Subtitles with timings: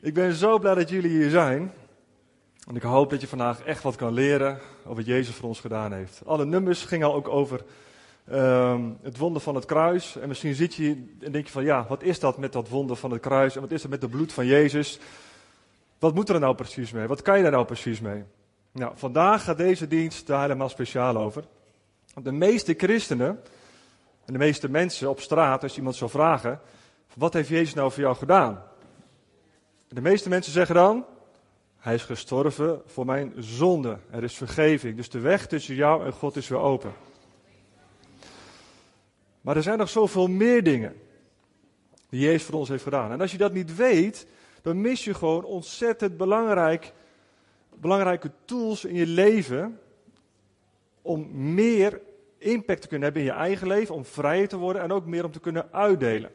[0.00, 1.72] Ik ben zo blij dat jullie hier zijn.
[2.68, 5.60] En ik hoop dat je vandaag echt wat kan leren over wat Jezus voor ons
[5.60, 6.22] gedaan heeft.
[6.24, 7.64] Alle nummers gingen al ook over
[8.24, 10.16] ehm, het wonder van het kruis.
[10.16, 12.96] En misschien zit je en denk je van ja, wat is dat met dat wonder
[12.96, 13.54] van het kruis?
[13.54, 14.98] En wat is dat met het bloed van Jezus?
[15.98, 17.06] Wat moet er nou precies mee?
[17.06, 18.24] Wat kan je daar nou precies mee?
[18.72, 21.44] Nou, vandaag gaat deze dienst daar helemaal speciaal over.
[22.14, 23.40] Want de meeste christenen
[24.24, 26.60] en de meeste mensen op straat, als iemand zou vragen,
[27.14, 28.67] wat heeft Jezus nou voor jou gedaan?
[29.88, 31.04] De meeste mensen zeggen dan,
[31.78, 33.98] hij is gestorven voor mijn zonde.
[34.10, 34.96] Er is vergeving.
[34.96, 36.92] Dus de weg tussen jou en God is weer open.
[39.40, 40.96] Maar er zijn nog zoveel meer dingen
[42.08, 43.12] die Jezus voor ons heeft gedaan.
[43.12, 44.26] En als je dat niet weet,
[44.62, 46.92] dan mis je gewoon ontzettend belangrijk,
[47.74, 49.80] belangrijke tools in je leven
[51.02, 52.00] om meer
[52.38, 55.24] impact te kunnen hebben in je eigen leven, om vrijer te worden en ook meer
[55.24, 56.30] om te kunnen uitdelen.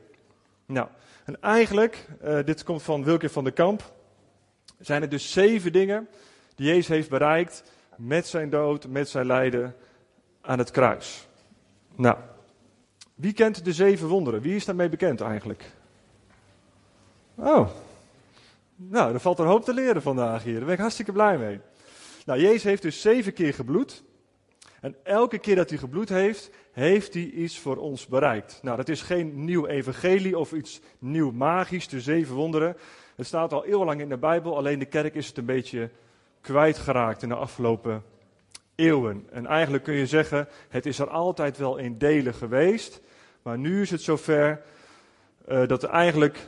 [0.65, 0.87] Nou,
[1.23, 3.93] en eigenlijk, uh, dit komt van Wilke van der Kamp,
[4.79, 6.07] zijn er dus zeven dingen
[6.55, 7.63] die Jezus heeft bereikt
[7.97, 9.75] met zijn dood, met zijn lijden
[10.41, 11.27] aan het kruis.
[11.95, 12.17] Nou,
[13.15, 14.41] wie kent de zeven wonderen?
[14.41, 15.71] Wie is daarmee bekend eigenlijk?
[17.35, 17.69] Oh,
[18.75, 20.55] nou, er valt een hoop te leren vandaag hier.
[20.55, 21.59] Daar ben ik hartstikke blij mee.
[22.25, 24.03] Nou, Jezus heeft dus zeven keer gebloed.
[24.83, 28.59] En elke keer dat hij gebloed heeft, heeft hij iets voor ons bereikt.
[28.61, 32.77] Nou, dat is geen nieuw evangelie of iets nieuw magisch, de zeven wonderen.
[33.15, 35.89] Het staat al eeuwenlang in de Bijbel, alleen de kerk is het een beetje
[36.41, 38.03] kwijtgeraakt in de afgelopen
[38.75, 39.27] eeuwen.
[39.31, 43.01] En eigenlijk kun je zeggen, het is er altijd wel in delen geweest,
[43.41, 44.61] maar nu is het zover
[45.49, 46.47] uh, dat eigenlijk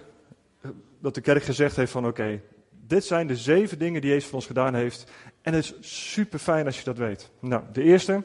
[1.00, 2.42] dat de kerk gezegd heeft van oké,
[2.88, 5.12] dit zijn de zeven dingen die Jezus voor ons gedaan heeft.
[5.42, 5.74] En het is
[6.08, 7.30] super fijn als je dat weet.
[7.40, 8.24] Nou, de eerste.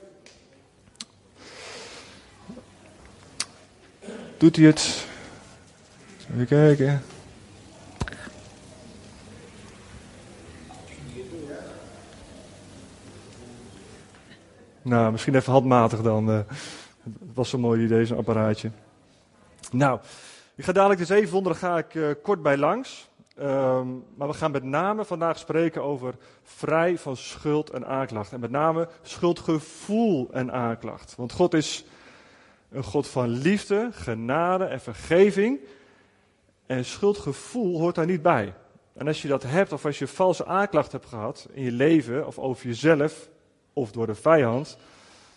[4.36, 5.06] Doet hij het?
[6.32, 7.02] Even kijken.
[14.82, 16.30] Nou, misschien even handmatig dan.
[16.30, 16.36] Uh,
[17.02, 18.70] het was zo mooi idee, zo'n apparaatje.
[19.72, 20.00] Nou,
[20.54, 23.09] ik ga dadelijk de zeven wonderen ga ik uh, kort bij langs.
[23.40, 28.32] Um, maar we gaan met name vandaag spreken over vrij van schuld en aanklacht.
[28.32, 31.14] En met name schuldgevoel en aanklacht.
[31.16, 31.84] Want God is
[32.70, 35.60] een God van liefde, genade en vergeving.
[36.66, 38.54] En schuldgevoel hoort daar niet bij.
[38.92, 42.26] En als je dat hebt, of als je valse aanklacht hebt gehad in je leven,
[42.26, 43.28] of over jezelf,
[43.72, 44.78] of door de vijand,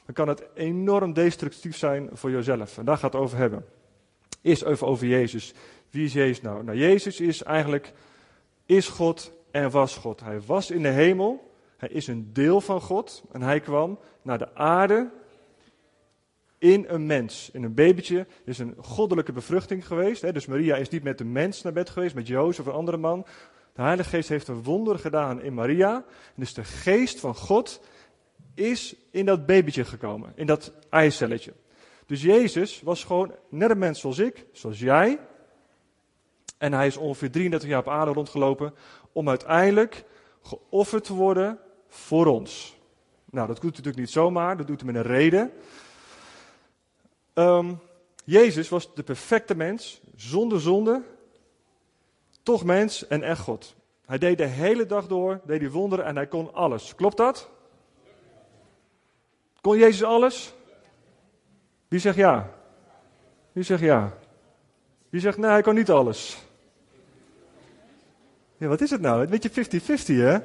[0.05, 2.77] dan kan het enorm destructief zijn voor jezelf.
[2.77, 3.65] En daar gaat het over hebben.
[4.43, 5.53] Eerst even over Jezus.
[5.89, 6.63] Wie is Jezus nou?
[6.63, 7.93] Nou, Jezus is eigenlijk,
[8.65, 10.19] is God en was God.
[10.19, 14.37] Hij was in de hemel, hij is een deel van God en hij kwam naar
[14.37, 15.09] de aarde
[16.57, 18.17] in een mens, in een babytje.
[18.19, 20.21] Er is een goddelijke bevruchting geweest.
[20.21, 20.31] Hè?
[20.31, 22.97] Dus Maria is niet met een mens naar bed geweest, met Jozef of een andere
[22.97, 23.25] man.
[23.73, 26.05] De Heilige Geest heeft een wonder gedaan in Maria.
[26.35, 27.81] Dus de geest van God
[28.53, 31.53] is in dat babytje gekomen, in dat eicelletje.
[32.13, 35.19] Dus Jezus was gewoon net een mens zoals ik, zoals jij.
[36.57, 38.73] En hij is ongeveer 33 jaar op aarde rondgelopen
[39.11, 40.03] om uiteindelijk
[40.41, 42.77] geofferd te worden voor ons.
[43.25, 45.51] Nou, dat doet hij natuurlijk niet zomaar, dat doet hij met een reden.
[47.33, 47.79] Um,
[48.23, 51.01] Jezus was de perfecte mens, zonder zonde,
[52.43, 53.75] toch mens en echt God.
[54.05, 56.95] Hij deed de hele dag door, deed die wonderen en hij kon alles.
[56.95, 57.49] Klopt dat?
[59.61, 60.53] Kon Jezus alles?
[61.93, 62.49] Wie zegt ja?
[63.51, 64.13] Wie zegt ja?
[65.09, 66.37] Wie zegt nee, hij kon niet alles?
[68.57, 69.21] Ja, wat is het nou?
[69.21, 69.53] Een beetje 50-50,
[70.05, 70.37] hè?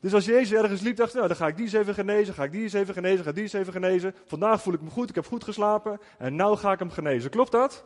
[0.00, 2.44] Dus als Jezus ergens liep, dacht nou, dan ga ik die eens even genezen, ga
[2.44, 4.14] ik die eens even genezen, ga die eens even genezen.
[4.26, 7.30] Vandaag voel ik me goed, ik heb goed geslapen en nou ga ik hem genezen.
[7.30, 7.84] Klopt dat?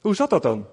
[0.00, 0.66] Hoe zat dat dan?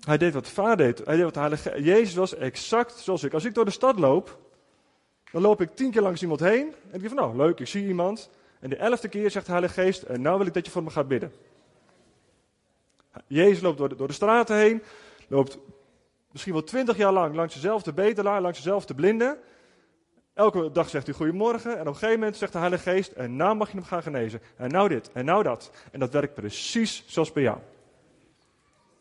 [0.00, 1.06] Hij deed wat de vader deed.
[1.06, 1.82] Hij deed wat de heilige...
[1.82, 3.32] Jezus was exact zoals ik.
[3.32, 4.38] Als ik door de stad loop,
[5.32, 6.66] dan loop ik tien keer langs iemand heen.
[6.66, 8.30] En ik denk van, nou leuk, ik zie iemand.
[8.60, 10.82] En de elfde keer zegt de Heilige Geest, en nou wil ik dat je voor
[10.82, 11.32] me gaat bidden.
[13.26, 14.82] Jezus loopt door de, door de straten heen,
[15.28, 15.58] loopt
[16.30, 19.38] misschien wel twintig jaar lang langs dezelfde bedelaar, langs dezelfde blinde.
[20.34, 23.36] Elke dag zegt hij goedemorgen en op een gegeven moment zegt de Heilige Geest, en
[23.36, 24.40] nou mag je hem gaan genezen.
[24.56, 25.70] En nou dit, en nou dat.
[25.92, 27.58] En dat werkt precies zoals bij jou.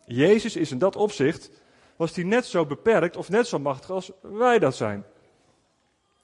[0.06, 1.51] Jezus is in dat opzicht,
[1.95, 5.06] was hij net zo beperkt of net zo machtig als wij dat zijn.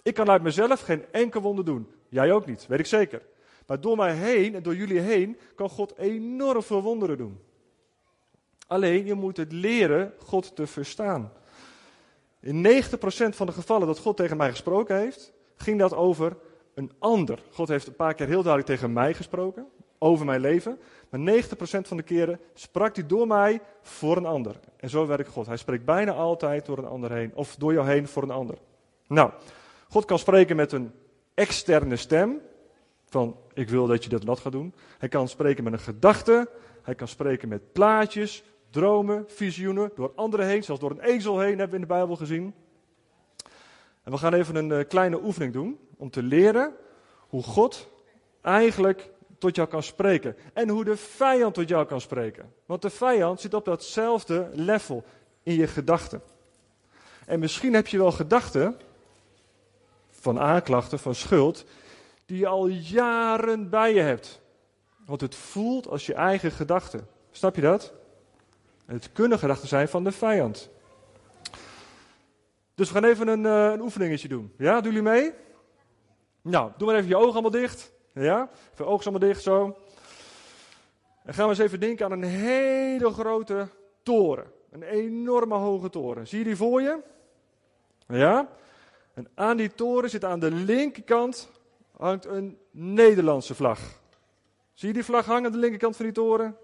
[0.05, 1.87] Ik kan uit mezelf geen enkel wonder doen.
[2.09, 3.21] Jij ook niet, weet ik zeker.
[3.67, 7.39] Maar door mij heen en door jullie heen kan God enorm veel wonderen doen.
[8.67, 11.31] Alleen je moet het leren God te verstaan.
[12.39, 12.87] In 90%
[13.29, 16.37] van de gevallen dat God tegen mij gesproken heeft, ging dat over
[16.73, 17.39] een ander.
[17.51, 19.67] God heeft een paar keer heel duidelijk tegen mij gesproken,
[19.97, 20.79] over mijn leven.
[21.09, 21.47] Maar 90%
[21.81, 24.59] van de keren sprak hij door mij voor een ander.
[24.77, 25.45] En zo werkt God.
[25.45, 27.31] Hij spreekt bijna altijd door een ander heen.
[27.35, 28.57] Of door jou heen voor een ander.
[29.07, 29.31] Nou,
[29.89, 30.91] God kan spreken met een
[31.33, 32.41] externe stem.
[33.09, 34.73] Van ik wil dat je dat wat gaat doen.
[34.97, 36.49] Hij kan spreken met een gedachte.
[36.81, 39.91] Hij kan spreken met plaatjes, dromen, visioenen.
[39.95, 42.53] Door anderen heen, zelfs door een ezel heen hebben we in de Bijbel gezien.
[44.03, 45.79] En we gaan even een uh, kleine oefening doen.
[45.97, 46.73] Om te leren
[47.19, 47.89] hoe God
[48.41, 50.35] eigenlijk tot jou kan spreken.
[50.53, 52.53] En hoe de vijand tot jou kan spreken.
[52.65, 55.03] Want de vijand zit op datzelfde level
[55.43, 56.21] in je gedachten.
[57.25, 58.77] En misschien heb je wel gedachten
[60.25, 61.65] van aanklachten, van schuld,
[62.25, 64.41] die je al jaren bij je hebt.
[65.05, 67.07] Want het voelt als je eigen gedachten.
[67.31, 67.93] Snap je dat?
[68.85, 70.69] Het kunnen gedachten zijn van de vijand.
[72.75, 74.53] Dus we gaan even een, uh, een oefeningetje doen.
[74.57, 75.33] Ja, doen jullie mee?
[76.41, 77.91] Nou, doe maar even je ogen allemaal dicht.
[78.13, 78.49] Ja?
[78.73, 79.77] Even ogen allemaal dicht zo.
[81.23, 83.67] En gaan we eens even denken aan een hele grote
[84.03, 84.51] toren.
[84.71, 86.27] Een enorme hoge toren.
[86.27, 86.99] Zie je die voor je?
[88.07, 88.47] Ja?
[89.15, 91.49] En aan die toren zit aan de linkerkant
[91.97, 93.79] hangt een Nederlandse vlag.
[94.73, 96.57] Zie je die vlag hangen aan de linkerkant van die toren?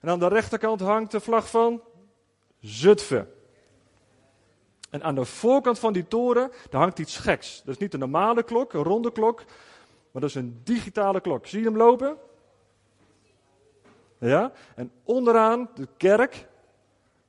[0.00, 1.82] En aan de rechterkant hangt de vlag van
[2.60, 3.30] Zutphen.
[4.90, 7.62] En aan de voorkant van die toren, daar hangt iets geks.
[7.64, 9.44] Dat is niet een normale klok, een ronde klok,
[10.10, 11.46] maar dat is een digitale klok.
[11.46, 12.16] Zie je hem lopen?
[14.18, 14.52] Ja?
[14.74, 16.46] En onderaan de kerk,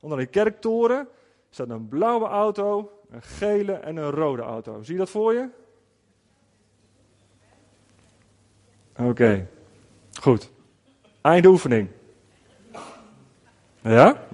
[0.00, 1.08] onder die kerktoren,
[1.50, 4.82] staat een blauwe auto, een gele en een rode auto.
[4.82, 5.48] Zie je dat voor je?
[8.96, 9.48] Oké,
[10.20, 10.50] goed.
[11.20, 11.88] Einde oefening.
[13.82, 14.26] Ja?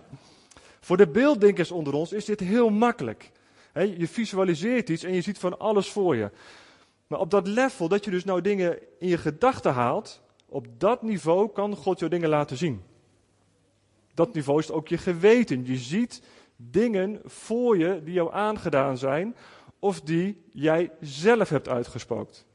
[0.81, 3.31] Voor de beelddenkers onder ons is dit heel makkelijk.
[3.75, 6.31] je visualiseert iets en je ziet van alles voor je.
[7.07, 11.03] Maar op dat level, dat je dus nou dingen in je gedachten haalt, op dat
[11.03, 12.83] niveau kan God jou dingen laten zien.
[14.15, 15.67] Dat niveau is ook je geweten.
[15.67, 16.23] Je ziet
[16.71, 19.37] dingen voor je die jou aangedaan zijn,
[19.79, 22.47] of die jij zelf hebt uitgespookt.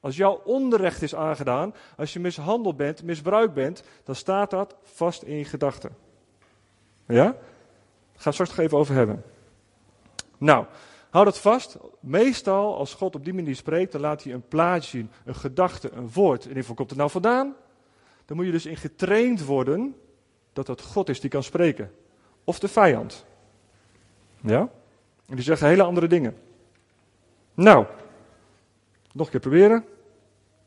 [0.00, 5.22] Als jouw onrecht is aangedaan, als je mishandeld bent, misbruikt bent, dan staat dat vast
[5.22, 5.96] in je gedachten.
[7.06, 7.24] Ja?
[7.24, 7.34] Daar
[8.16, 9.22] gaan straks nog even over hebben.
[10.38, 10.66] Nou,
[11.10, 11.76] hou dat vast.
[12.00, 15.90] Meestal, als God op die manier spreekt, dan laat hij een plaatje zien, een gedachte,
[15.92, 16.48] een woord.
[16.48, 17.54] En waar komt het nou vandaan?
[18.24, 19.96] Dan moet je dus in getraind worden
[20.52, 21.92] dat dat God is die kan spreken.
[22.44, 23.24] Of de vijand.
[24.42, 24.70] Ja?
[25.26, 26.36] En die zeggen hele andere dingen.
[27.54, 27.86] Nou,
[29.12, 29.84] nog een keer proberen.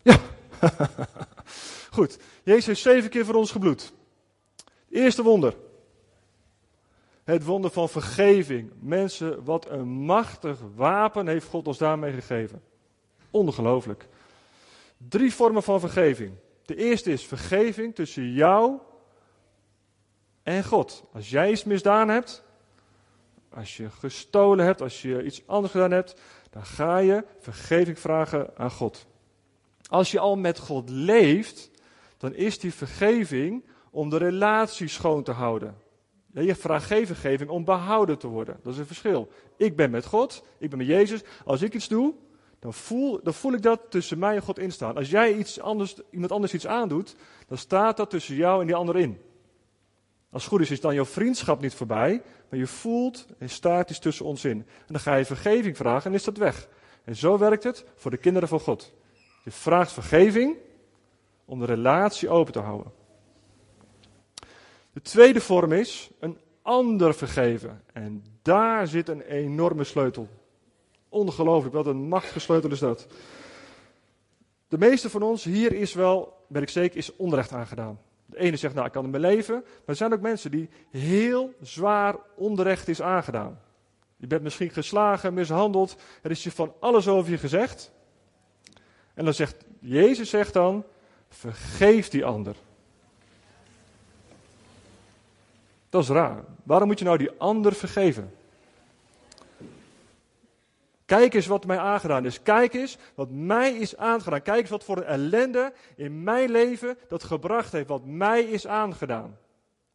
[0.01, 0.17] Ja.
[1.91, 2.19] Goed.
[2.43, 3.93] Jezus heeft zeven keer voor ons gebloed.
[4.89, 5.55] Eerste wonder.
[7.23, 8.71] Het wonder van vergeving.
[8.79, 12.61] Mensen, wat een machtig wapen heeft God ons daarmee gegeven.
[13.31, 14.07] Ongelooflijk.
[14.97, 16.33] Drie vormen van vergeving.
[16.65, 18.77] De eerste is vergeving tussen jou
[20.43, 21.03] en God.
[21.13, 22.43] Als jij iets misdaan hebt,
[23.55, 26.15] als je gestolen hebt, als je iets anders gedaan hebt,
[26.49, 29.05] dan ga je vergeving vragen aan God.
[29.89, 31.69] Als je al met God leeft,
[32.17, 35.75] dan is die vergeving om de relatie schoon te houden.
[36.31, 38.59] Je vraagt geen vergeving om behouden te worden.
[38.63, 39.29] Dat is een verschil.
[39.57, 41.21] Ik ben met God, ik ben met Jezus.
[41.45, 42.13] Als ik iets doe,
[42.59, 44.95] dan voel, dan voel ik dat tussen mij en God instaan.
[44.95, 47.15] Als jij iets anders, iemand anders iets aandoet,
[47.47, 49.17] dan staat dat tussen jou en die ander in.
[50.35, 53.89] Als het goed is, is dan jouw vriendschap niet voorbij, maar je voelt en staat
[53.89, 54.57] iets tussen ons in.
[54.57, 56.67] En dan ga je vergeving vragen en is dat weg.
[57.03, 58.93] En zo werkt het voor de kinderen van God.
[59.43, 60.57] Je vraagt vergeving
[61.45, 62.91] om de relatie open te houden.
[64.93, 67.83] De tweede vorm is een ander vergeven.
[67.93, 70.27] En daar zit een enorme sleutel.
[71.09, 73.07] Ongelooflijk, wat een machtige sleutel is dat.
[74.67, 77.99] De meeste van ons hier is wel, ben ik zeker, is onrecht aangedaan.
[78.25, 79.55] De ene zegt, nou, ik kan ermee leven.
[79.55, 83.59] Maar er zijn ook mensen die heel zwaar onrecht is aangedaan.
[84.17, 85.95] Je bent misschien geslagen, mishandeld.
[86.21, 87.91] Er is je van alles over je gezegd.
[89.13, 90.83] En dan zegt, Jezus zegt dan,
[91.29, 92.55] vergeef die ander.
[95.89, 96.43] Dat is raar.
[96.63, 98.33] Waarom moet je nou die ander vergeven?
[101.05, 102.41] Kijk eens wat mij aangedaan is.
[102.41, 104.41] Kijk eens wat mij is aangedaan.
[104.41, 107.87] Kijk eens wat voor een ellende in mijn leven dat gebracht heeft.
[107.87, 109.37] Wat mij is aangedaan.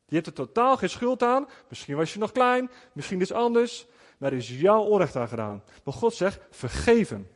[0.07, 1.49] Je hebt er totaal geen schuld aan.
[1.69, 2.71] Misschien was je nog klein.
[2.93, 3.87] Misschien is anders.
[4.19, 5.62] Maar er is jouw onrecht aangedaan.
[5.85, 7.29] Maar God zegt, vergeef hem.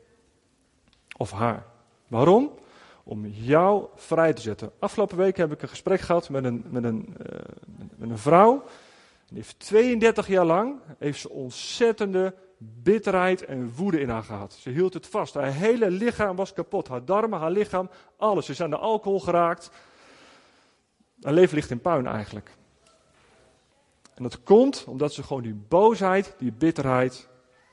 [1.17, 1.67] Of haar.
[2.09, 2.51] Waarom?
[3.05, 4.73] Om jou vrij te zetten.
[4.79, 7.39] Afgelopen week heb ik een gesprek gehad met een, met een, uh,
[7.97, 8.65] met een vrouw.
[9.27, 12.35] Die heeft 32 jaar lang heeft ze ontzettende
[12.83, 14.53] bitterheid en woede in haar gehad.
[14.53, 15.35] Ze hield het vast.
[15.35, 16.89] Haar hele lichaam was kapot.
[16.89, 18.47] Haar darmen, haar lichaam, alles.
[18.47, 19.71] Ze is aan de alcohol geraakt.
[21.23, 22.51] Haar leven ligt in puin eigenlijk.
[24.15, 27.29] En dat komt omdat ze gewoon die boosheid, die bitterheid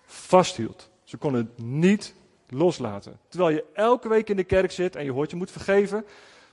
[0.05, 0.89] vasthield.
[1.03, 2.15] Ze kon het niet
[2.49, 3.19] loslaten.
[3.27, 6.05] Terwijl je elke week in de kerk zit en je hoort je moet vergeven.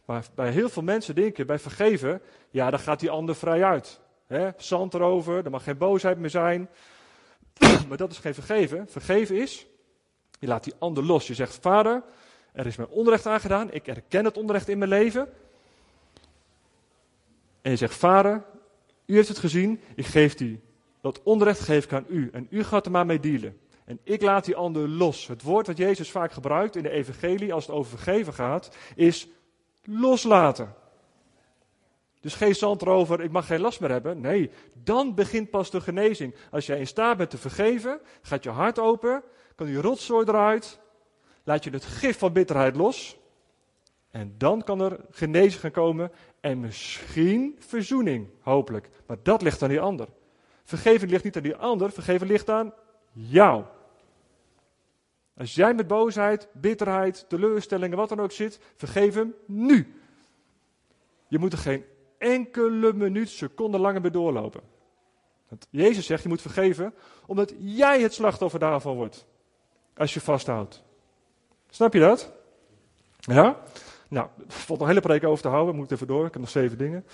[0.04, 4.00] Maar bij heel veel mensen denken bij vergeven, ja, dan gaat die ander vrij uit.
[4.26, 6.68] He, zand erover, er mag geen boosheid meer zijn.
[7.88, 8.88] Maar dat is geen vergeven.
[8.88, 9.66] Vergeven is,
[10.38, 11.26] je laat die ander los.
[11.26, 12.02] Je zegt, vader,
[12.52, 13.72] er is mij onrecht aangedaan.
[13.72, 15.28] Ik erken het onrecht in mijn leven.
[17.62, 18.44] En je zegt, vader,
[19.06, 19.80] u heeft het gezien.
[19.94, 20.60] Ik geef die,
[21.00, 22.28] dat onrecht geef ik aan u.
[22.32, 23.58] En u gaat er maar mee dealen.
[23.84, 25.26] En ik laat die ander los.
[25.26, 29.28] Het woord dat Jezus vaak gebruikt in de evangelie als het over vergeven gaat, is
[29.84, 30.74] loslaten.
[32.20, 34.20] Dus geen zand erover, ik mag geen last meer hebben.
[34.20, 36.34] Nee, dan begint pas de genezing.
[36.50, 39.22] Als jij in staat bent te vergeven, gaat je hart open,
[39.54, 40.80] kan die rotzooi eruit,
[41.44, 43.18] laat je het gif van bitterheid los.
[44.10, 48.88] En dan kan er genezing gaan komen en misschien verzoening, hopelijk.
[49.06, 50.08] Maar dat ligt aan die ander.
[50.64, 52.74] Vergeving ligt niet aan die ander, vergeven ligt aan
[53.12, 53.64] jou.
[55.36, 60.00] Als jij met boosheid, bitterheid, teleurstellingen, wat dan ook zit, vergeef hem nu.
[61.28, 61.84] Je moet er geen
[62.18, 64.60] enkele minuut, seconde langer bij doorlopen.
[65.70, 66.94] Jezus zegt, je moet vergeven,
[67.26, 69.26] omdat jij het slachtoffer daarvan wordt.
[69.96, 70.82] Als je vasthoudt.
[71.70, 72.32] Snap je dat?
[73.18, 73.62] Ja?
[74.08, 76.40] Nou, er valt nog een hele preek over te houden, moet even door, ik heb
[76.40, 77.06] nog zeven dingen.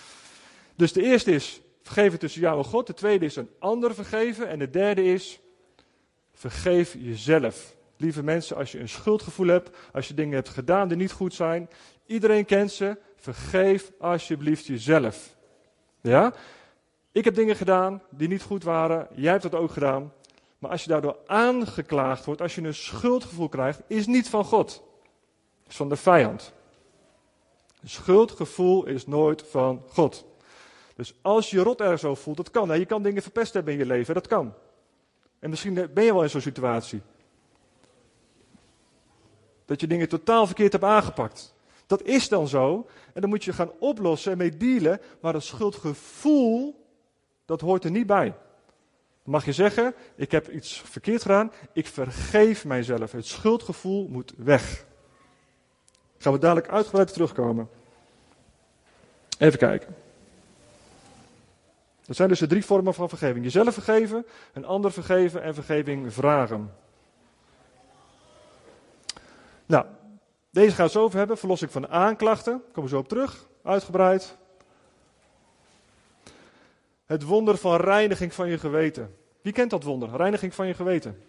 [0.77, 2.87] Dus de eerste is, vergeven tussen jou en God.
[2.87, 4.49] De tweede is een ander vergeven.
[4.49, 5.41] En de derde is,
[6.33, 7.75] vergeef jezelf.
[7.97, 11.35] Lieve mensen, als je een schuldgevoel hebt, als je dingen hebt gedaan die niet goed
[11.35, 11.69] zijn,
[12.07, 15.37] iedereen kent ze, vergeef alsjeblieft jezelf.
[16.01, 16.33] Ja?
[17.13, 20.13] Ik heb dingen gedaan die niet goed waren, jij hebt dat ook gedaan.
[20.59, 24.83] Maar als je daardoor aangeklaagd wordt, als je een schuldgevoel krijgt, is niet van God.
[25.69, 26.53] Is van de vijand.
[27.83, 30.25] Een schuldgevoel is nooit van God.
[30.95, 32.79] Dus als je rot ergens over voelt, dat kan.
[32.79, 34.55] Je kan dingen verpest hebben in je leven, dat kan.
[35.39, 37.03] En misschien ben je wel in zo'n situatie.
[39.65, 41.54] Dat je dingen totaal verkeerd hebt aangepakt.
[41.87, 42.87] Dat is dan zo.
[43.13, 45.01] En dan moet je gaan oplossen en mee dealen.
[45.21, 46.87] Maar dat schuldgevoel,
[47.45, 48.29] dat hoort er niet bij.
[49.23, 51.53] Dan mag je zeggen, ik heb iets verkeerd gedaan.
[51.73, 53.13] Ik vergeef mijzelf.
[53.13, 54.85] Het schuldgevoel moet weg.
[56.19, 57.69] Gaan we dadelijk uitgebreid terugkomen.
[59.39, 59.95] Even kijken.
[62.07, 63.45] Dat zijn dus de drie vormen van vergeving.
[63.45, 66.73] Jezelf vergeven, een ander vergeven en vergeving vragen.
[69.67, 69.87] Nou,
[70.55, 71.39] deze het zo over hebben.
[71.39, 72.63] Verlossing van aanklachten.
[72.73, 73.49] Komen we zo op terug.
[73.63, 74.37] Uitgebreid.
[77.05, 79.15] Het wonder van reiniging van je geweten.
[79.43, 80.17] Wie kent dat wonder?
[80.17, 81.23] Reiniging van je geweten.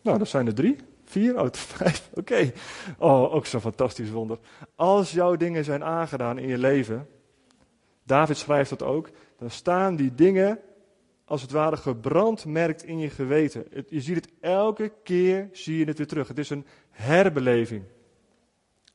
[0.00, 0.76] Nou, dat zijn er drie.
[1.04, 1.40] Vier?
[1.40, 2.10] Oh, vijf.
[2.14, 2.52] Oké.
[2.98, 4.38] Oh, ook zo'n fantastisch wonder.
[4.74, 7.08] Als jouw dingen zijn aangedaan in je leven.
[8.04, 9.10] David schrijft dat ook.
[9.38, 10.60] Dan staan die dingen
[11.32, 13.64] als het ware gebrandmerkt in je geweten.
[13.88, 16.28] je ziet het elke keer, zie je het weer terug.
[16.28, 17.84] Het is een herbeleving.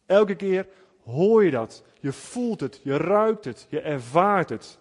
[0.06, 0.68] Elke keer
[1.04, 1.84] hoor je dat.
[2.00, 4.80] Je voelt het, je ruikt het, je ervaart het.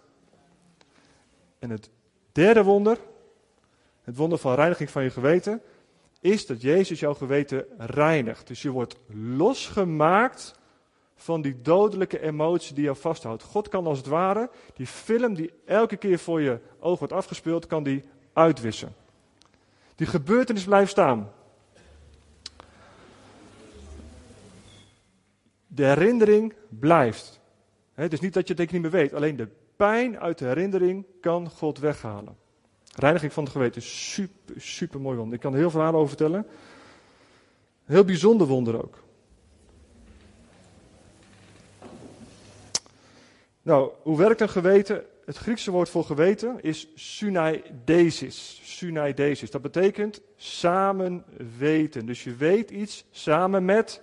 [1.59, 1.91] En het
[2.33, 2.99] derde wonder,
[4.03, 5.63] het wonder van reiniging van je geweten,
[6.21, 8.47] is dat Jezus jouw geweten reinigt.
[8.47, 8.99] Dus je wordt
[9.37, 10.59] losgemaakt
[11.17, 13.43] van die dodelijke emotie die jou vasthoudt.
[13.43, 17.67] God kan als het ware die film die elke keer voor je oog wordt afgespeeld,
[17.67, 18.95] kan die uitwissen.
[19.95, 21.31] Die gebeurtenis blijft staan.
[25.67, 27.41] De herinnering blijft.
[27.95, 31.07] Het is niet dat je het niet meer weet, alleen de pijn uit de herinnering
[31.21, 32.37] kan God weghalen.
[32.95, 35.35] Reiniging van het geweten is super, super mooi wonder.
[35.35, 36.47] Ik kan er heel veel aan over vertellen.
[37.85, 39.05] heel bijzonder wonder ook.
[43.67, 45.05] Nou, hoe werkt een geweten?
[45.25, 48.61] Het Griekse woord voor geweten is synaidesis.
[48.65, 49.51] Synaidesis.
[49.51, 51.25] Dat betekent samen
[51.59, 52.07] weten.
[52.07, 54.03] Dus je weet iets samen met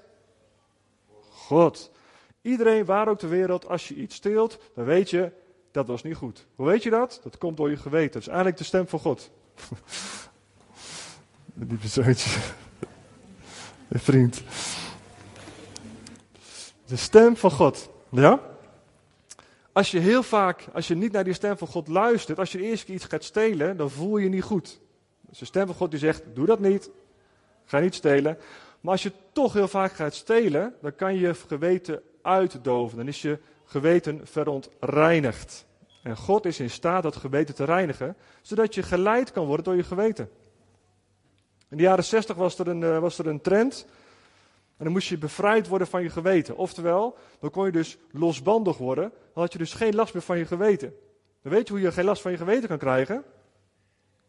[1.30, 1.92] God.
[2.42, 5.32] Iedereen, waar ook ter wereld, als je iets steelt, dan weet je,
[5.72, 6.46] dat was niet goed.
[6.56, 7.20] Hoe weet je dat?
[7.24, 8.12] Dat komt door je geweten.
[8.12, 9.32] Dat is eigenlijk de stem van God.
[11.54, 12.40] Die persoontje.
[13.90, 14.44] Vriend.
[16.86, 17.90] De stem van God.
[18.10, 18.52] Ja?
[19.74, 22.58] Als je heel vaak, als je niet naar die stem van God luistert, als je
[22.58, 24.80] de eerste keer iets gaat stelen, dan voel je je niet goed.
[25.30, 26.90] Dus de stem van God die zegt, doe dat niet,
[27.66, 28.38] ga niet stelen.
[28.82, 32.98] Maar als je toch heel vaak gaat stelen, dan kan je geweten uitdoven.
[32.98, 35.66] Dan is je geweten verontreinigd.
[36.04, 39.76] En God is in staat dat geweten te reinigen, zodat je geleid kan worden door
[39.76, 40.30] je geweten.
[41.70, 43.86] In de jaren 60 was er een, eh, was er een trend.
[44.84, 46.58] Dan moest je bevrijd worden van je geweten.
[46.58, 49.10] Oftewel, dan kon je dus losbandig worden.
[49.34, 50.94] Dan had je dus geen last meer van je geweten.
[51.42, 53.24] Dan weet je hoe je geen last van je geweten kan krijgen?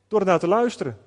[0.08, 0.98] Door ernaar te luisteren.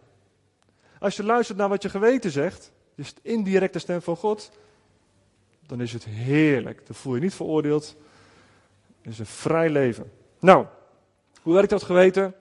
[1.00, 4.52] Als je luistert naar wat je geweten zegt, dus de indirecte stem van God,
[5.68, 6.86] dan is het heerlijk.
[6.86, 7.96] Dan voel je niet veroordeeld.
[9.02, 10.12] Het is een vrij leven.
[10.40, 10.66] Nou,
[11.42, 12.36] hoe werkt dat geweten?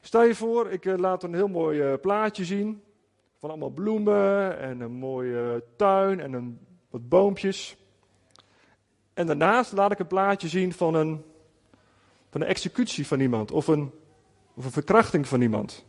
[0.00, 2.82] Stel je voor, ik eh, laat een heel mooi eh, plaatje zien.
[3.38, 7.76] Van allemaal bloemen en een mooie tuin en een, wat boompjes.
[9.14, 11.24] En daarnaast laat ik een plaatje zien van een,
[12.30, 13.92] van een executie van iemand of een,
[14.54, 15.84] of een verkrachting van iemand.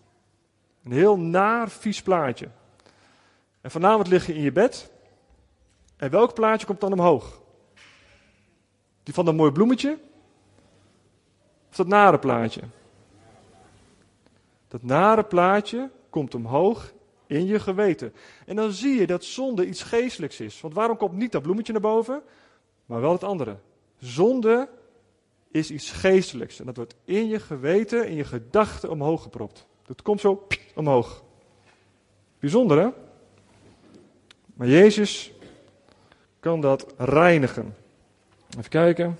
[0.84, 2.50] Een heel naar, vies plaatje.
[3.62, 4.92] En vanavond lig je in je bed.
[5.96, 7.42] En welk plaatje komt dan omhoog?
[9.04, 10.00] Die van dat mooie bloemetje?
[11.70, 12.62] Of dat nare plaatje?
[14.68, 16.96] Dat nare plaatje komt omhoog
[17.28, 18.14] in je geweten.
[18.46, 20.62] En dan zie je dat zonde iets geestelijks is.
[20.62, 22.22] Want waarom komt niet dat bloemetje naar boven,
[22.86, 23.58] maar wel het andere?
[24.00, 24.70] Zonde
[25.52, 26.60] is iets geestelijks.
[26.60, 29.68] En dat wordt in je geweten, in je gedachten omhoog gepropt.
[29.86, 31.24] Dat komt zo omhoog.
[32.40, 32.90] Bijzonder hè?
[34.54, 35.32] Maar Jezus
[36.40, 37.76] kan dat reinigen.
[38.58, 39.20] Even kijken.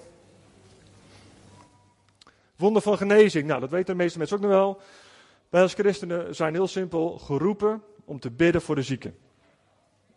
[2.56, 3.48] Wonder van genezing.
[3.48, 4.82] Nou, dat weten de meeste mensen ook nog wel.
[5.50, 9.16] Wij als christenen zijn heel simpel geroepen om te bidden voor de zieken.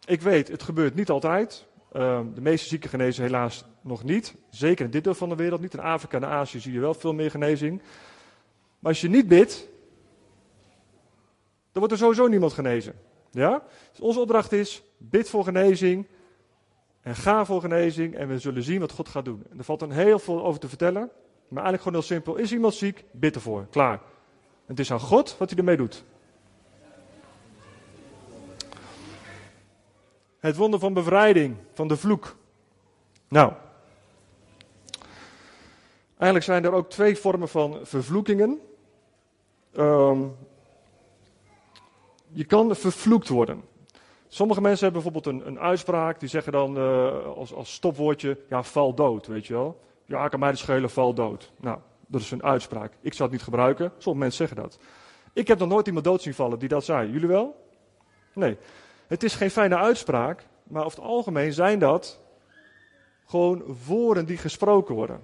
[0.05, 1.67] Ik weet, het gebeurt niet altijd.
[1.93, 4.35] Ehm, de meeste zieken genezen helaas nog niet.
[4.51, 5.75] Zeker in dit deel van de wereld niet.
[5.75, 7.83] In Afrika en Azië zie je wel veel meer genezing.
[8.79, 9.69] Maar als je niet bidt,
[11.73, 12.95] dan wordt er sowieso niemand genezen.
[13.31, 13.63] Ja?
[13.91, 16.07] Dus onze opdracht is, bid voor genezing
[17.01, 19.43] en ga voor genezing en we zullen zien wat God gaat doen.
[19.51, 21.11] En er valt dan heel veel over te vertellen,
[21.49, 22.37] maar eigenlijk gewoon heel simpel.
[22.37, 23.05] Is iemand ziek?
[23.13, 23.67] Bid ervoor.
[23.71, 24.01] Klaar.
[24.67, 26.05] het is aan God wat hij ermee doet.
[30.41, 32.37] Het wonder van bevrijding, van de vloek.
[33.29, 33.53] Nou,
[36.09, 38.61] eigenlijk zijn er ook twee vormen van vervloekingen.
[39.77, 40.37] Um,
[42.29, 43.63] je kan vervloekt worden.
[44.29, 48.63] Sommige mensen hebben bijvoorbeeld een, een uitspraak, die zeggen dan uh, als, als stopwoordje, ja,
[48.63, 49.81] val dood, weet je wel.
[50.05, 51.53] Ja, kan mij de schelen, val dood.
[51.57, 52.93] Nou, dat is een uitspraak.
[53.01, 54.79] Ik zou het niet gebruiken, sommige mensen zeggen dat.
[55.33, 57.11] Ik heb nog nooit iemand dood zien vallen die dat zei.
[57.11, 57.67] Jullie wel?
[58.35, 58.57] Nee.
[59.11, 62.21] Het is geen fijne uitspraak, maar over het algemeen zijn dat
[63.25, 65.21] gewoon woorden die gesproken worden.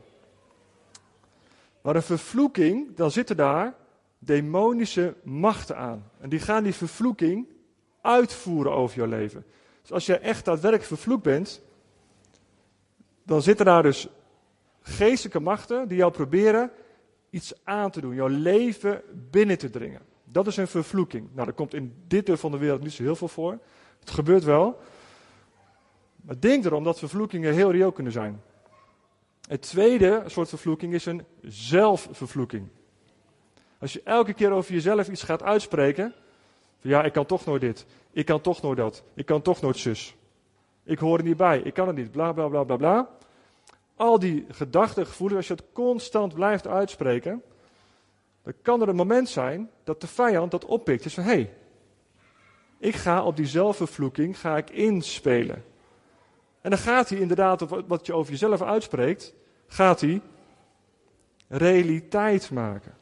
[1.83, 3.75] Maar een vervloeking, dan zitten daar
[4.19, 6.11] demonische machten aan.
[6.21, 7.47] En die gaan die vervloeking
[8.01, 9.45] uitvoeren over jouw leven.
[9.81, 11.63] Dus als je echt daadwerkelijk vervloekt bent,
[13.23, 14.09] dan zitten daar dus
[14.81, 16.71] geestelijke machten die jou proberen
[17.31, 20.01] iets aan te doen, jouw leven binnen te dringen.
[20.25, 21.29] Dat is een vervloeking.
[21.33, 23.59] Nou, dat komt in dit deel van de wereld niet zo heel veel voor.
[24.07, 24.81] Het gebeurt wel.
[26.17, 28.43] Maar denk erom dat vervloekingen heel reëel kunnen zijn.
[29.49, 32.69] Het tweede soort vervloeking is een zelfvervloeking.
[33.79, 36.15] Als je elke keer over jezelf iets gaat uitspreken.
[36.81, 37.87] Van ja, ik kan toch nooit dit.
[38.13, 39.05] Ik kan toch nooit dat.
[39.15, 40.17] Ik kan toch nooit zus.
[40.85, 41.59] Ik hoor er niet bij.
[41.59, 42.11] Ik kan het niet.
[42.11, 43.09] Bla bla bla bla bla.
[43.97, 47.43] Al die gedachten, gevoelens, als je het constant blijft uitspreken.
[48.43, 51.03] Dan kan er een moment zijn dat de vijand dat oppikt.
[51.03, 51.55] Dus van hé, hey,
[52.79, 55.65] ik ga op die zelfvervloeking ga ik inspelen.
[56.61, 59.35] En dan gaat hij inderdaad, wat je over jezelf uitspreekt,
[59.67, 60.21] gaat hij
[61.49, 62.95] realiteit maken.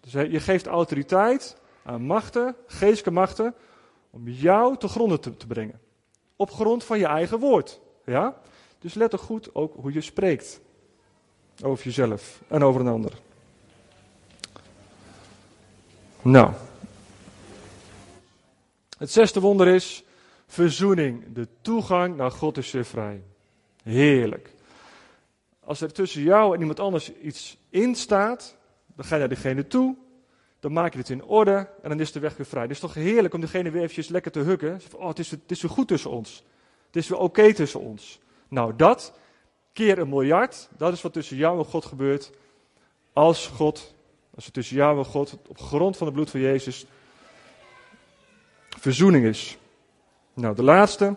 [0.00, 3.54] Dus je geeft autoriteit aan machten, geestelijke machten,
[4.10, 5.80] om jou te gronden te, te brengen.
[6.36, 7.80] Op grond van je eigen woord.
[8.04, 8.36] Ja?
[8.78, 10.60] Dus let er goed ook hoe je spreekt.
[11.62, 13.12] Over jezelf en over een ander.
[16.22, 16.52] Nou.
[18.96, 20.04] Het zesde wonder is
[20.46, 21.32] verzoening.
[21.32, 23.22] De toegang naar God is weer vrij.
[23.82, 24.54] Heerlijk.
[25.60, 28.56] Als er tussen jou en iemand anders iets in staat,
[28.94, 29.96] dan ga je naar diegene toe,
[30.60, 32.62] dan maak je het in orde en dan is de weg weer vrij.
[32.62, 34.80] Het is toch heerlijk om degene weer eventjes lekker te hukken.
[34.94, 36.44] Oh, het is, het is weer goed tussen ons.
[36.86, 38.20] Het is weer oké tussen ons.
[38.48, 39.18] Nou, dat
[39.72, 42.30] keer een miljard, dat is wat tussen jou en God gebeurt.
[43.12, 43.94] Als God,
[44.34, 46.86] als er tussen jou en God op grond van het bloed van Jezus
[48.78, 49.58] verzoening is.
[50.34, 51.16] Nou, de laatste.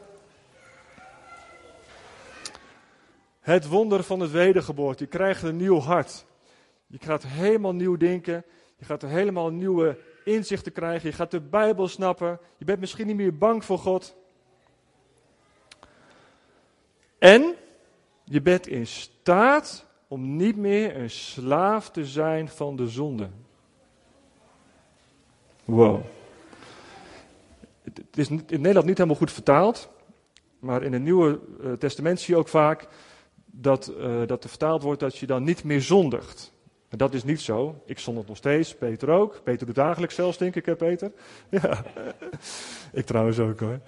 [3.40, 5.04] Het wonder van het wedergeboorte.
[5.04, 6.26] Je krijgt een nieuw hart.
[6.88, 8.44] Je gaat helemaal nieuw denken.
[8.78, 11.10] Je gaat helemaal nieuwe inzichten krijgen.
[11.10, 12.40] Je gaat de Bijbel snappen.
[12.58, 14.16] Je bent misschien niet meer bang voor God.
[17.18, 17.56] En
[18.24, 23.30] je bent in staat om niet meer een slaaf te zijn van de zonde.
[25.66, 26.02] Wow.
[27.94, 29.90] Het is in Nederland niet helemaal goed vertaald,
[30.60, 32.88] maar in het Nieuwe eh, Testament zie je ook vaak
[33.46, 36.54] dat, uh, dat er vertaald wordt dat je dan niet meer zondigt.
[36.90, 37.82] Maar dat is niet zo.
[37.86, 39.42] Ik zondig nog steeds, Peter ook.
[39.44, 41.12] Peter doet dagelijks zelfs, denk ik, hè Peter?
[41.50, 41.84] Ja,
[42.92, 43.80] ik trouwens ook hoor.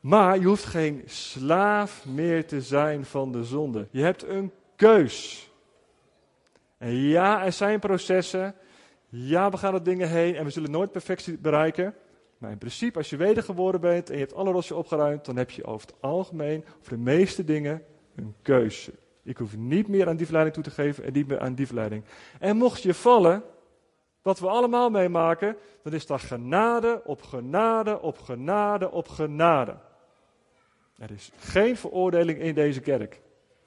[0.00, 3.88] Maar je hoeft geen slaaf meer te zijn van de zonde.
[3.90, 5.50] Je hebt een keus.
[6.78, 8.54] En ja, er zijn processen.
[9.08, 11.94] Ja, we gaan er dingen heen en we zullen nooit perfectie bereiken.
[12.38, 15.50] Maar in principe, als je wedergeboren bent en je hebt alle rossen opgeruimd, dan heb
[15.50, 17.82] je over het algemeen, voor de meeste dingen,
[18.14, 18.92] een keuze.
[19.22, 21.66] Ik hoef niet meer aan die verleiding toe te geven en niet meer aan die
[21.66, 22.04] verleiding.
[22.38, 23.42] En mocht je vallen,
[24.22, 29.76] wat we allemaal meemaken, dan is dat genade op genade op genade op genade.
[30.98, 33.20] Er is geen veroordeling in deze kerk.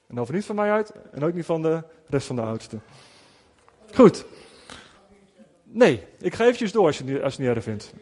[0.08, 2.82] En dat niet van mij uit en ook niet van de rest van de oudsten.
[3.94, 4.26] Goed.
[5.64, 7.94] Nee, ik ga eventjes door als je, het, als je het niet erg vindt.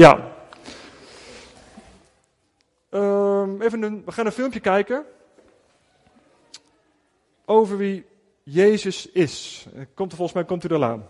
[0.00, 0.32] Ja.
[2.90, 5.04] Um, even een, we gaan een filmpje kijken.
[7.44, 8.06] Over wie
[8.42, 9.66] Jezus is.
[9.94, 11.06] Komt er volgens mij komt u er aan.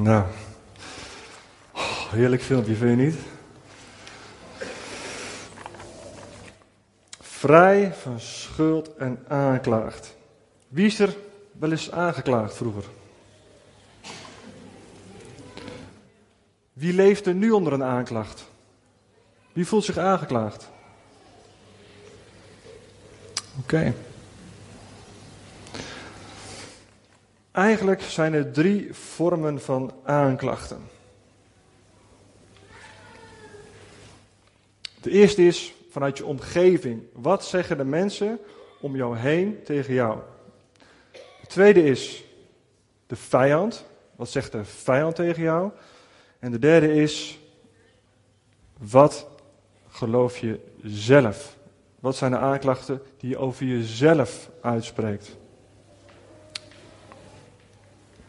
[0.00, 0.24] Nou,
[2.10, 3.16] heerlijk filmpje, vind je niet?
[7.20, 10.16] Vrij van schuld en aanklaagd.
[10.68, 11.16] Wie is er
[11.52, 12.84] wel eens aangeklaagd vroeger?
[16.72, 18.48] Wie leeft er nu onder een aanklacht?
[19.52, 20.68] Wie voelt zich aangeklaagd?
[23.58, 23.94] Oké.
[27.60, 30.80] Eigenlijk zijn er drie vormen van aanklachten.
[35.00, 37.02] De eerste is vanuit je omgeving.
[37.12, 38.38] Wat zeggen de mensen
[38.80, 40.18] om jou heen tegen jou?
[41.12, 42.24] De tweede is
[43.06, 43.84] de vijand.
[44.16, 45.70] Wat zegt de vijand tegen jou?
[46.38, 47.38] En de derde is,
[48.78, 49.28] wat
[49.88, 51.56] geloof je zelf?
[51.98, 55.38] Wat zijn de aanklachten die je over jezelf uitspreekt?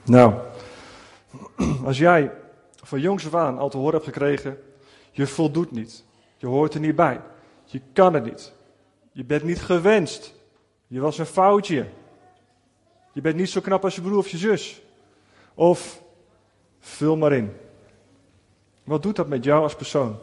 [0.05, 0.33] Nou,
[1.85, 2.31] als jij
[2.75, 4.57] van jongs af aan al te horen hebt gekregen,
[5.11, 6.03] je voldoet niet,
[6.37, 7.21] je hoort er niet bij,
[7.63, 8.53] je kan het niet,
[9.11, 10.33] je bent niet gewenst,
[10.87, 11.87] je was een foutje,
[13.11, 14.81] je bent niet zo knap als je broer of je zus,
[15.53, 16.01] of
[16.79, 17.53] vul maar in.
[18.83, 20.17] Wat doet dat met jou als persoon?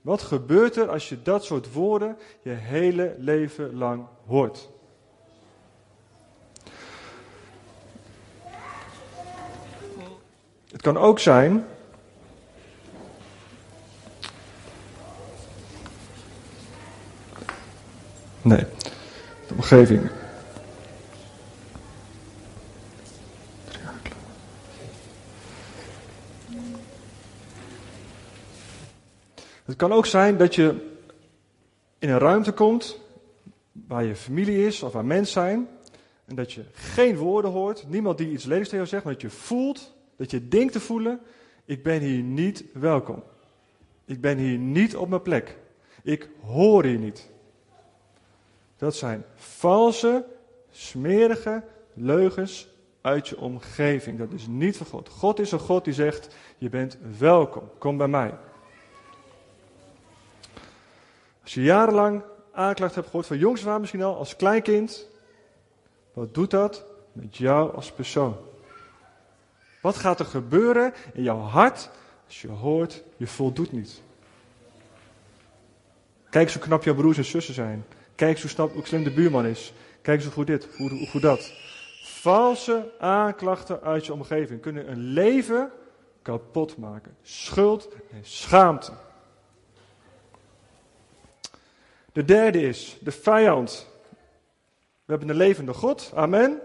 [0.00, 4.68] Wat gebeurt er als je dat soort woorden je hele leven lang hoort?
[10.84, 11.64] Kan ook zijn.
[18.42, 18.64] Nee,
[19.46, 20.10] de omgeving.
[29.64, 30.92] Het kan ook zijn dat je
[31.98, 33.00] in een ruimte komt
[33.72, 35.68] waar je familie is of waar mensen zijn.
[36.24, 39.22] En dat je geen woorden hoort, niemand die iets lelijks tegen jou zegt, maar dat
[39.22, 39.92] je voelt
[40.24, 41.20] dat je denkt te voelen,
[41.64, 43.22] ik ben hier niet welkom.
[44.04, 45.56] Ik ben hier niet op mijn plek.
[46.02, 47.30] Ik hoor hier niet.
[48.76, 50.24] Dat zijn valse,
[50.70, 51.62] smerige
[51.94, 52.68] leugens
[53.00, 54.18] uit je omgeving.
[54.18, 55.08] Dat is niet van God.
[55.08, 58.34] God is een God die zegt, je bent welkom, kom bij mij.
[61.42, 65.08] Als je jarenlang aanklacht hebt gehoord van jongs af misschien al, als kleinkind,
[66.12, 68.36] wat doet dat met jou als persoon?
[69.84, 71.90] Wat gaat er gebeuren in jouw hart
[72.26, 74.02] als je hoort, je voldoet niet?
[76.30, 77.84] Kijk eens hoe knap jouw broers en zussen zijn.
[78.14, 79.72] Kijk eens hoe, hoe slim de buurman is.
[80.02, 81.52] Kijk eens hoe goed dit, hoe, hoe, hoe dat.
[82.02, 85.70] Valse aanklachten uit je omgeving kunnen een leven
[86.22, 87.16] kapot maken.
[87.22, 88.92] Schuld en schaamte.
[92.12, 93.86] De derde is de vijand.
[95.04, 96.60] We hebben een levende God, amen.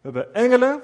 [0.00, 0.82] We hebben engelen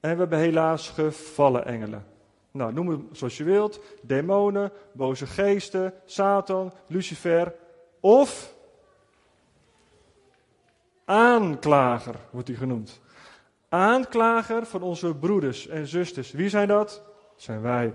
[0.00, 2.06] en we hebben helaas gevallen engelen.
[2.50, 3.80] Nou, noem het zoals je wilt.
[4.02, 7.54] Demonen, boze geesten, Satan, Lucifer
[8.00, 8.54] of
[11.04, 13.00] aanklager wordt hij genoemd.
[13.68, 16.30] Aanklager van onze broeders en zusters.
[16.30, 17.02] Wie zijn dat?
[17.36, 17.92] zijn wij.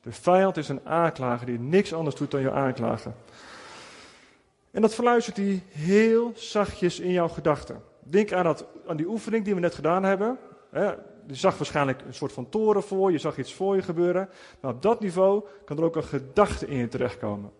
[0.00, 3.14] De vijand is een aanklager die niks anders doet dan je aanklagen.
[4.70, 7.82] En dat verluistert hij heel zachtjes in jouw gedachten.
[8.00, 10.38] Denk aan, dat, aan die oefening die we net gedaan hebben.
[11.28, 14.28] Je zag waarschijnlijk een soort van toren voor, je zag iets voor je gebeuren.
[14.60, 17.50] Maar op dat niveau kan er ook een gedachte in je terechtkomen.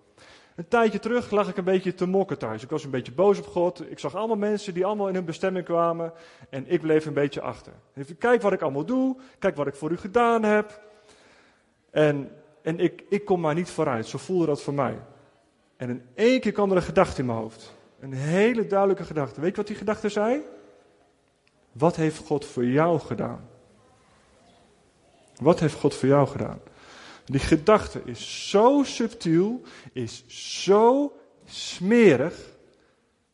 [0.55, 2.63] Een tijdje terug lag ik een beetje te mokken thuis.
[2.63, 3.91] Ik was een beetje boos op God.
[3.91, 6.13] Ik zag allemaal mensen die allemaal in hun bestemming kwamen.
[6.51, 7.73] En ik bleef een beetje achter.
[8.19, 9.17] Kijk wat ik allemaal doe.
[9.39, 10.81] Kijk wat ik voor u gedaan heb.
[11.91, 12.31] En,
[12.63, 14.07] en ik, ik kom maar niet vooruit.
[14.07, 14.99] Zo voelde dat voor mij.
[15.77, 17.75] En in één keer kwam er een gedachte in mijn hoofd.
[18.01, 19.41] Een hele duidelijke gedachte.
[19.41, 20.41] Weet je wat die gedachte zei?
[21.73, 23.49] Wat heeft God voor jou gedaan?
[25.41, 26.61] Wat heeft God voor jou gedaan?
[27.25, 30.25] Die gedachte is zo subtiel, is
[30.63, 31.13] zo
[31.45, 32.35] smerig,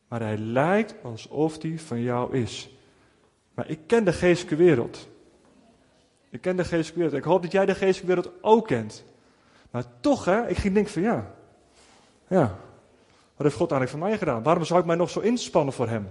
[0.07, 2.69] maar hij lijkt alsof die van jou is.
[3.53, 5.07] Maar ik ken de geestelijke wereld.
[6.29, 7.17] Ik ken de geestelijke wereld.
[7.17, 9.03] Ik hoop dat jij de geestelijke wereld ook kent.
[9.71, 11.33] Maar toch, hè, ik ging denken van ja,
[12.27, 12.57] ja,
[13.35, 14.43] wat heeft God eigenlijk voor mij gedaan?
[14.43, 16.09] Waarom zou ik mij nog zo inspannen voor hem?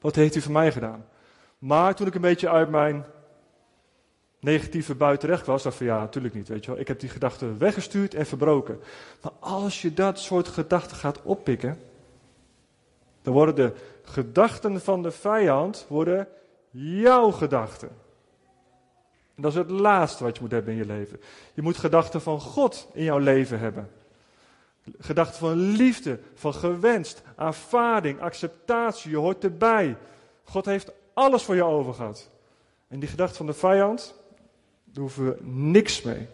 [0.00, 1.06] Wat heeft hij voor mij gedaan?
[1.58, 3.04] Maar toen ik een beetje uit mijn
[4.40, 6.80] negatieve bui terecht was, dacht van ja, natuurlijk niet, weet je wel.
[6.80, 8.80] Ik heb die gedachten weggestuurd en verbroken.
[9.22, 11.78] Maar als je dat soort gedachten gaat oppikken,
[13.22, 13.72] dan worden de
[14.02, 16.28] gedachten van de vijand worden
[16.70, 17.88] jouw gedachten.
[19.34, 21.20] En dat is het laatste wat je moet hebben in je leven.
[21.54, 23.90] Je moet gedachten van God in jouw leven hebben.
[24.98, 29.96] Gedachten van liefde, van gewenst, aanvaarding, acceptatie, je hoort erbij.
[30.44, 32.30] God heeft alles voor je over gehad.
[32.88, 34.19] En die gedachte van de vijand,
[34.92, 36.26] daar hoeven we niks mee.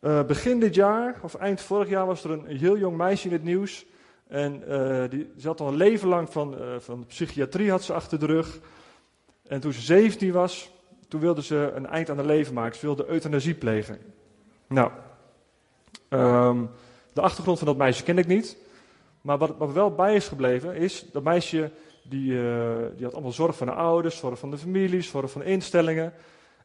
[0.00, 3.32] Uh, begin dit jaar, of eind vorig jaar, was er een heel jong meisje in
[3.32, 3.86] het nieuws.
[4.26, 8.18] En uh, die zat al een leven lang van, uh, van psychiatrie had ze achter
[8.18, 8.58] de rug.
[9.46, 10.70] En toen ze 17 was,
[11.08, 12.78] toen wilde ze een eind aan haar leven maken.
[12.78, 13.98] Ze wilde euthanasie plegen.
[14.66, 14.90] Nou,
[16.08, 16.70] um,
[17.12, 18.56] de achtergrond van dat meisje ken ik niet.
[19.20, 21.70] Maar wat, wat wel bij is gebleven, is dat meisje
[22.08, 25.40] die, uh, die had allemaal zorg van de ouders, zorg van de familie, zorg van
[25.40, 26.12] de instellingen.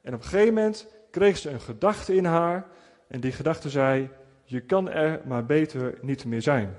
[0.01, 2.65] En op een gegeven moment kreeg ze een gedachte in haar.
[3.07, 4.09] En die gedachte zei:
[4.43, 6.77] Je kan er maar beter niet meer zijn.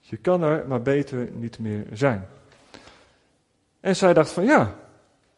[0.00, 2.28] Je kan er maar beter niet meer zijn.
[3.80, 4.74] En zij dacht van ja,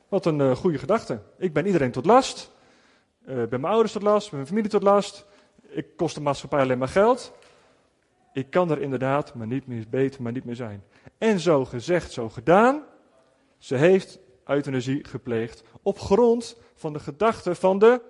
[0.09, 1.21] wat een uh, goede gedachte.
[1.38, 2.51] Ik ben iedereen tot last.
[3.23, 5.27] Uh, ben mijn ouders tot last, mijn familie tot last.
[5.69, 7.33] Ik kost de maatschappij alleen maar geld.
[8.33, 10.83] Ik kan er inderdaad maar niet meer beter, maar niet meer zijn.
[11.19, 12.83] En zo gezegd, zo gedaan.
[13.59, 18.01] Ze heeft euthanasie gepleegd op grond van de gedachte van de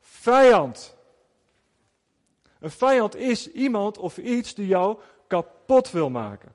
[0.00, 0.96] vijand.
[2.60, 6.52] Een vijand is iemand of iets die jou kapot wil maken.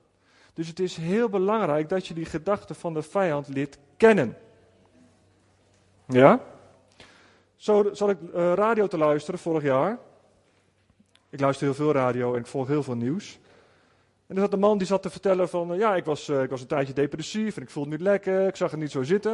[0.53, 4.37] Dus het is heel belangrijk dat je die gedachte van de vijand leert kennen.
[6.07, 6.39] Ja?
[7.55, 9.99] Zo zat ik uh, radio te luisteren vorig jaar.
[11.29, 13.39] Ik luister heel veel radio en ik volg heel veel nieuws.
[14.27, 16.41] En er zat een man die zat te vertellen van, uh, ja, ik was, uh,
[16.41, 18.91] ik was een tijdje depressief en ik voelde me niet lekker, ik zag het niet
[18.91, 19.31] zo zitten.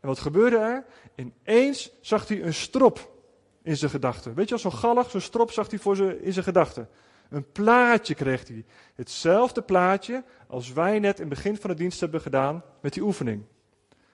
[0.00, 0.84] En wat gebeurde er?
[1.14, 3.14] Ineens zag hij een strop
[3.62, 4.34] in zijn gedachten.
[4.34, 6.88] Weet je, als zo'n gallig, zo'n strop zag hij voor zijn, in zijn gedachten.
[7.28, 8.64] Een plaatje kreeg hij.
[8.94, 13.02] Hetzelfde plaatje als wij net in het begin van de dienst hebben gedaan met die
[13.02, 13.44] oefening.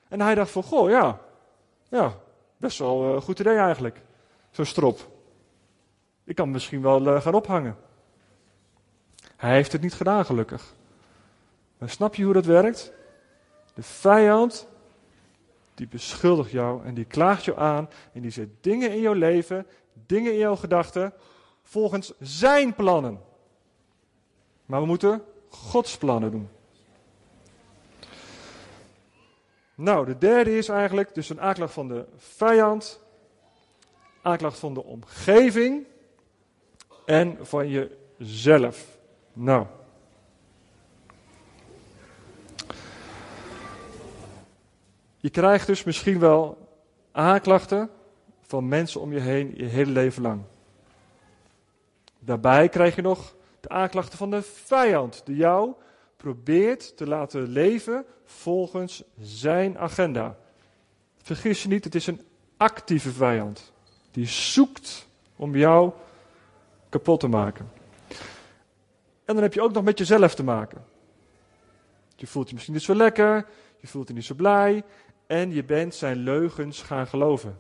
[0.09, 1.21] En hij dacht van, goh, ja,
[1.89, 2.19] ja,
[2.57, 4.03] best wel een goed idee eigenlijk.
[4.51, 5.11] Zo'n strop.
[6.25, 7.77] Ik kan misschien wel gaan ophangen.
[9.43, 10.75] Hij heeft het niet gedaan, gelukkig.
[11.79, 12.93] Maar snap je hoe dat werkt?
[13.75, 14.69] De vijand,
[15.75, 19.67] die beschuldigt jou en die klaagt jou aan en die zet dingen in jouw leven,
[20.07, 21.13] dingen in jouw gedachten,
[21.63, 23.21] volgens zijn plannen.
[24.67, 26.49] Maar we moeten Gods plannen doen.
[29.75, 33.01] Nou, de derde is eigenlijk dus een aanklacht van de vijand,
[34.23, 35.87] aanklacht van de omgeving
[37.07, 37.69] en van
[38.19, 39.01] jezelf.
[39.33, 39.67] Nou.
[45.17, 46.69] Je krijgt dus misschien wel
[47.13, 47.91] aanklachten
[48.41, 50.43] van mensen om je heen je hele leven lang.
[52.19, 55.73] Daarbij krijg je nog de aanklachten van de vijand, die jou
[56.17, 60.37] probeert te laten leven volgens zijn agenda.
[61.17, 62.21] Vergis je niet, het is een
[62.57, 63.73] actieve vijand.
[64.11, 65.93] Die zoekt om jou
[66.89, 67.71] kapot te maken.
[69.25, 70.85] En dan heb je ook nog met jezelf te maken.
[72.17, 73.47] Je voelt je misschien niet zo lekker,
[73.81, 74.85] je voelt je niet zo blij
[75.27, 77.59] en je bent zijn leugens gaan geloven.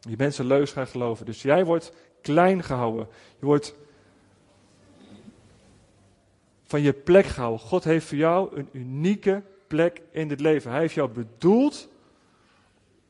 [0.00, 1.26] Je bent zijn leugens gaan geloven.
[1.26, 3.08] Dus jij wordt klein gehouden.
[3.38, 3.74] Je wordt
[6.64, 7.66] van je plek gehouden.
[7.66, 10.70] God heeft voor jou een unieke plek in dit leven.
[10.70, 11.88] Hij heeft jou bedoeld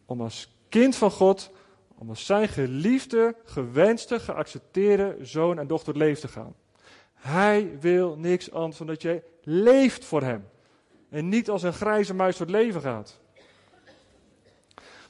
[0.06, 1.50] om als kind van God,
[1.94, 6.54] om als zijn geliefde, gewenste, geaccepteerde zoon en dochter het leven te gaan.
[7.22, 10.44] Hij wil niks anders dan dat jij leeft voor hem.
[11.08, 13.18] En niet als een grijze muis door het leven gaat.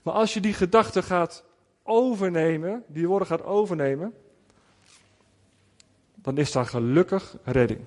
[0.03, 1.45] Maar als je die gedachte gaat
[1.83, 4.15] overnemen, die woorden gaat overnemen,
[6.15, 7.81] dan is daar gelukkig redding.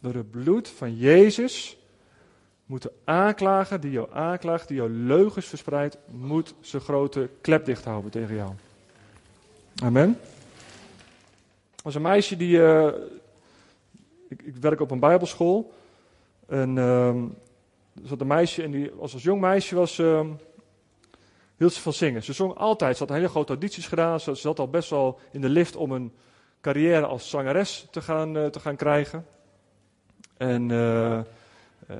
[0.00, 1.78] Door het bloed van Jezus
[2.66, 7.84] moet de aanklager die jou aanklaagt, die jou leugens verspreidt, moet zijn grote klep dicht
[7.84, 8.52] houden tegen jou.
[9.82, 10.18] Amen.
[11.88, 12.56] Was een meisje die.
[12.56, 12.86] Uh,
[14.28, 15.72] ik, ik, werk op een Bijbelschool.
[16.46, 17.08] En uh,
[17.94, 19.98] er zat een meisje en die was als jong meisje was.
[19.98, 20.20] Uh,
[21.56, 22.22] hield ze van zingen.
[22.22, 22.96] Ze zong altijd.
[22.96, 24.20] Ze had hele grote audities gedaan.
[24.20, 26.12] Ze, zat al best wel in de lift om een
[26.60, 29.26] carrière als zangeres te gaan, uh, te gaan krijgen.
[30.36, 31.20] En uh,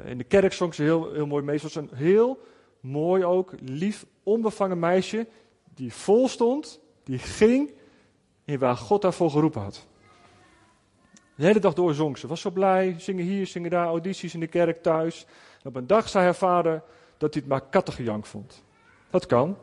[0.05, 1.57] in de kerk zong ze heel, heel mooi mee.
[1.57, 2.41] Ze was een heel
[2.81, 5.27] mooi ook, lief, onbevangen meisje.
[5.75, 7.77] Die vol stond, die ging
[8.49, 9.87] in waar God daarvoor geroepen had.
[11.35, 12.27] De hele dag door zong ze.
[12.27, 12.95] Was zo blij.
[12.99, 15.27] Zingen hier, zingen daar, audities in de kerk, thuis.
[15.63, 16.83] En op een dag zei haar vader
[17.17, 18.63] dat hij het maar kattengejank vond.
[19.11, 19.57] Dat kan.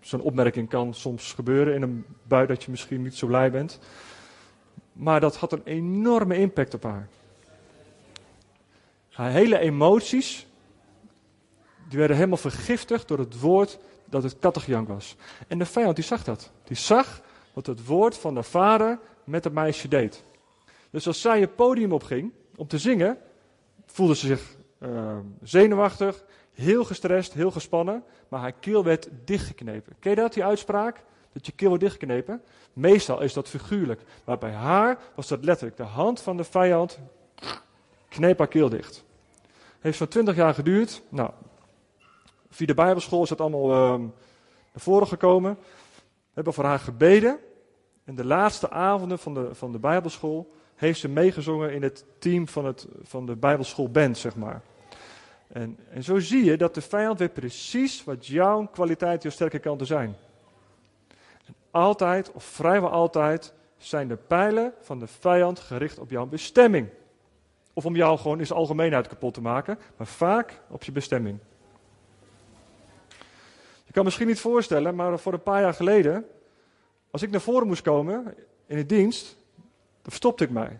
[0.00, 3.78] Zo'n opmerking kan soms gebeuren in een bui dat je misschien niet zo blij bent.
[4.92, 7.08] Maar dat had een enorme impact op haar.
[9.10, 10.46] Haar hele emoties,
[11.88, 15.16] die werden helemaal vergiftigd door het woord dat het kattengejank was.
[15.48, 16.50] En de vijand die zag dat.
[16.64, 17.22] Die zag
[17.54, 20.24] wat het woord van de vader met het meisje deed.
[20.90, 23.18] Dus als zij het podium opging om te zingen,
[23.86, 29.96] voelde ze zich uh, zenuwachtig, heel gestrest, heel gespannen, maar haar keel werd dichtgeknepen.
[29.98, 31.04] Ken je dat, die uitspraak?
[31.32, 32.42] Dat je keel wordt dichtgeknepen?
[32.72, 35.76] Meestal is dat figuurlijk, maar bij haar was dat letterlijk.
[35.76, 36.98] De hand van de vijand
[38.08, 39.04] kneep haar keel dicht.
[39.80, 41.02] Heeft zo'n twintig jaar geduurd.
[41.08, 41.30] Nou,
[42.50, 44.10] via de Bijbelschool is dat allemaal uh, naar
[44.74, 45.58] voren gekomen.
[46.34, 47.38] We hebben voor haar gebeden.
[48.04, 52.48] En de laatste avonden van de, van de Bijbelschool heeft ze meegezongen in het team
[52.48, 54.62] van, het, van de Bijbelschool Band, zeg maar.
[55.48, 59.58] En, en zo zie je dat de vijand weet precies wat jouw kwaliteit, jouw sterke
[59.58, 60.16] kanten zijn.
[61.46, 66.88] En altijd, of vrijwel altijd, zijn de pijlen van de vijand gericht op jouw bestemming.
[67.72, 71.38] Of om jou gewoon in zijn algemeenheid kapot te maken, maar vaak op je bestemming.
[73.94, 76.26] Je kan misschien niet voorstellen, maar voor een paar jaar geleden,
[77.10, 78.34] als ik naar voren moest komen
[78.66, 80.78] in de dienst, dan verstopte ik mij.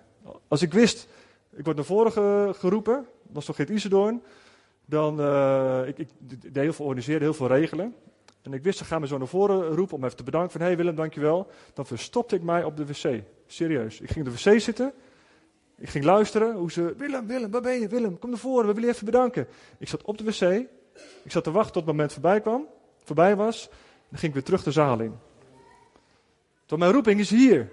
[0.49, 1.09] Als ik wist,
[1.53, 4.23] ik word naar voren geroepen, was toch geen Isedoorn,
[4.85, 7.95] dan, uh, ik, ik deed heel veel organiseren, heel veel regelen.
[8.43, 10.51] En ik wist, ze gaan me zo naar voren roepen om even te bedanken.
[10.51, 11.47] Van, hé hey Willem, dankjewel.
[11.75, 13.23] Dan verstopte ik mij op de wc.
[13.47, 14.01] Serieus.
[14.01, 14.93] Ik ging op de wc zitten.
[15.77, 17.89] Ik ging luisteren hoe ze, Willem, Willem, waar ben je?
[17.89, 19.47] Willem, kom naar voren, we willen je even bedanken.
[19.79, 20.67] Ik zat op de wc.
[21.23, 22.67] Ik zat te wachten tot het moment voorbij kwam,
[23.05, 23.69] voorbij was.
[24.09, 25.19] Dan ging ik weer terug de zaal in.
[26.67, 27.71] Tot mijn roeping is hier.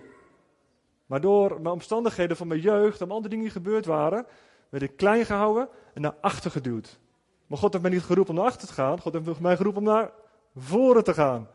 [1.06, 4.26] Maar door mijn omstandigheden van mijn jeugd en andere dingen die gebeurd waren,
[4.70, 7.00] werd ik klein gehouden en naar achter geduwd.
[7.48, 9.00] Maar God heeft mij niet geroepen om naar achter te gaan.
[9.00, 10.12] God heeft mij geroepen om naar
[10.56, 11.48] voren te gaan.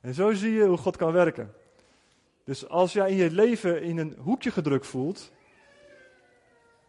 [0.00, 1.54] En zo zie je hoe God kan werken.
[2.44, 5.30] Dus als jij in je leven in een hoekje gedrukt voelt,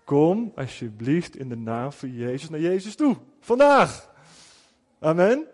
[0.04, 3.17] kom alsjeblieft in de naam van Jezus naar Jezus toe.
[3.39, 4.10] Vandaag.
[4.99, 5.47] Amen.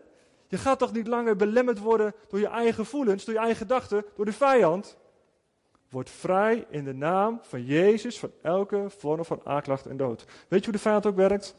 [0.47, 4.05] Je gaat toch niet langer belemmerd worden door je eigen gevoelens, door je eigen gedachten,
[4.15, 4.97] door de vijand.
[5.89, 10.25] Word vrij in de naam van Jezus van elke vorm van aanklacht en dood.
[10.47, 11.55] Weet je hoe de vijand ook werkt?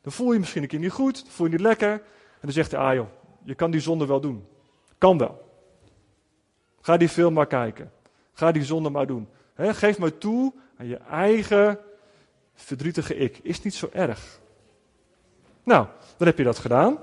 [0.00, 1.92] Dan voel je, misschien een keer niet goed, voel je niet lekker.
[1.92, 3.08] En dan zegt hij, ah joh,
[3.42, 4.46] je kan die zonde wel doen.
[4.98, 5.48] Kan wel.
[6.80, 7.92] Ga die film maar kijken.
[8.32, 9.28] Ga die zonde maar doen.
[9.56, 11.78] geef maar toe aan je eigen
[12.54, 13.38] verdrietige ik.
[13.42, 14.40] Is niet zo erg.
[15.62, 15.86] Nou,
[16.16, 16.98] dan heb je dat gedaan.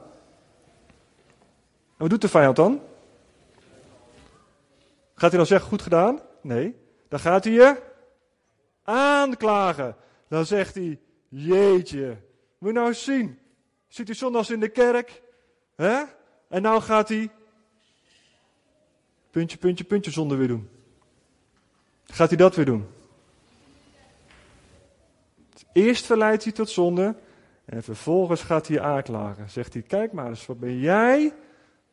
[1.97, 2.81] Wat doet de vijand dan?
[5.13, 6.19] Gaat hij dan zeggen, goed gedaan?
[6.41, 6.75] Nee.
[7.07, 7.81] Dan gaat hij je
[8.83, 9.95] aanklagen.
[10.27, 12.17] Dan zegt hij, jeetje,
[12.57, 13.39] moet nou eens zien.
[13.87, 15.21] Zit hij zondags in de kerk?
[15.75, 16.03] Hè?
[16.49, 17.29] En nou gaat hij
[19.31, 20.69] puntje, puntje, puntje zonde weer doen.
[22.03, 22.87] Gaat hij dat weer doen?
[25.73, 27.15] Eerst verleidt hij tot zonde
[27.65, 29.49] En vervolgens gaat hij aanklagen.
[29.49, 31.33] Zegt hij, kijk maar eens, wat ben jij?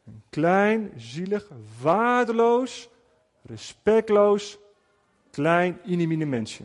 [0.07, 1.49] Een klein, zielig,
[1.81, 2.89] waardeloos,
[3.43, 4.59] respectloos,
[5.31, 6.65] klein, inimine mensje.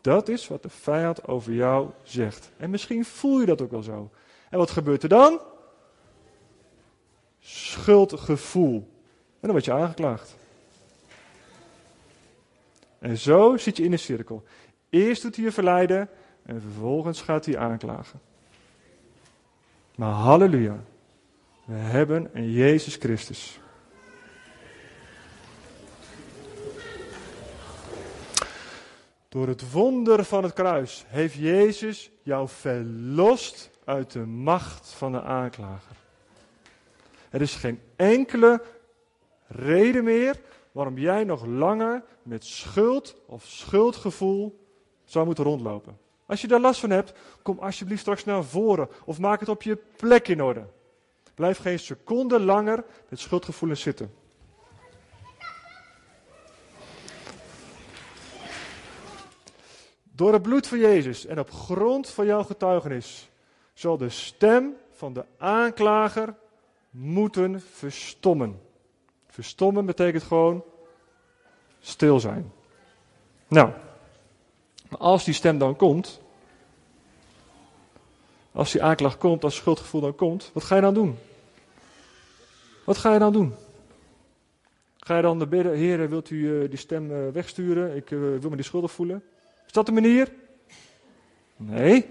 [0.00, 2.50] Dat is wat de vijand over jou zegt.
[2.56, 4.10] En misschien voel je dat ook wel zo.
[4.50, 5.40] En wat gebeurt er dan?
[7.38, 8.74] Schuldgevoel.
[8.74, 10.36] En dan word je aangeklaagd.
[12.98, 14.44] En zo zit je in een cirkel.
[14.90, 16.08] Eerst doet hij je verleiden
[16.42, 18.20] en vervolgens gaat hij aanklagen.
[19.94, 20.84] Maar halleluja,
[21.64, 23.60] we hebben een Jezus Christus.
[29.28, 35.22] Door het wonder van het kruis heeft Jezus jou verlost uit de macht van de
[35.22, 35.96] aanklager.
[37.30, 38.62] Er is geen enkele
[39.46, 40.40] reden meer
[40.72, 44.66] waarom jij nog langer met schuld of schuldgevoel
[45.04, 45.98] zou moeten rondlopen.
[46.26, 49.62] Als je daar last van hebt, kom alsjeblieft straks naar voren of maak het op
[49.62, 50.66] je plek in orde.
[51.34, 54.14] Blijf geen seconde langer met schuldgevoelens zitten.
[60.02, 63.30] Door het bloed van Jezus en op grond van jouw getuigenis
[63.72, 66.34] zal de stem van de aanklager
[66.90, 68.60] moeten verstommen.
[69.26, 70.64] Verstommen betekent gewoon
[71.80, 72.52] stil zijn.
[73.48, 73.70] Nou,
[74.98, 76.20] als die stem dan komt,
[78.52, 81.18] als die aanklacht komt, als schuldgevoel dan komt, wat ga je dan doen?
[82.84, 83.54] Wat ga je dan doen?
[84.98, 87.96] Ga je dan bidden, Heer, wilt u uh, die stem uh, wegsturen?
[87.96, 89.22] Ik uh, wil me die schuldig voelen.
[89.66, 90.32] Is dat de manier?
[91.56, 92.06] Nee.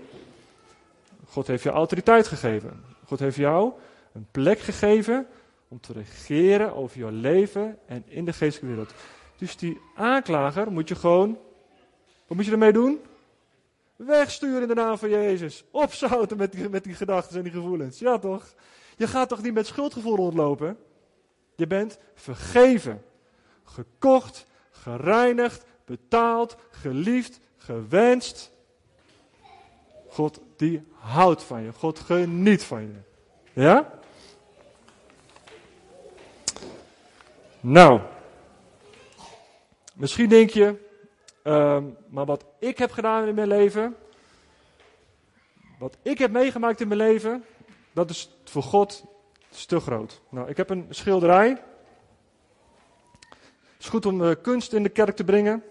[1.27, 2.83] God heeft jou autoriteit gegeven.
[3.05, 3.71] God heeft jou
[4.13, 5.27] een plek gegeven
[5.67, 8.93] om te regeren over jouw leven en in de geestelijke wereld.
[9.37, 11.37] Dus die aanklager moet je gewoon,
[12.27, 12.99] wat moet je ermee doen?
[14.05, 15.63] Wegsturen in de naam van Jezus.
[15.71, 17.99] Opzouten met die, met die gedachten en die gevoelens.
[17.99, 18.53] Ja toch?
[18.97, 20.77] Je gaat toch niet met schuldgevoel rondlopen?
[21.55, 23.03] Je bent vergeven,
[23.63, 28.51] gekocht, gereinigd, betaald, geliefd, gewenst.
[30.07, 31.73] God die houdt van je.
[31.73, 32.99] God geniet van je.
[33.53, 33.99] Ja?
[37.59, 37.99] Nou,
[39.93, 40.90] misschien denk je,
[41.43, 43.95] ehm, maar wat ik heb gedaan in mijn leven,
[45.79, 47.45] wat ik heb meegemaakt in mijn leven,
[47.93, 49.05] dat is voor God
[49.67, 50.21] te groot.
[50.29, 51.49] Nou, ik heb een schilderij.
[53.49, 55.63] Het is goed om uh, kunst in de kerk te brengen.